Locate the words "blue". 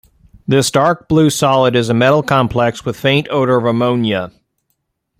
1.07-1.29